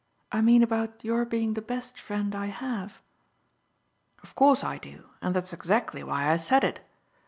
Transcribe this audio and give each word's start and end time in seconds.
I 0.31 0.41
mean 0.41 0.63
about 0.63 1.03
your 1.05 1.25
being 1.25 1.53
the 1.53 1.61
best 1.61 1.99
friend 1.99 2.33
I 2.33 2.47
have." 2.47 3.03
"Of 4.23 4.33
course 4.33 4.63
I 4.63 4.79
do, 4.79 5.03
and 5.21 5.35
that's 5.35 5.53
exactly 5.53 6.03
why 6.03 6.31
I 6.31 6.37
said 6.37 6.63
it. 6.63 6.79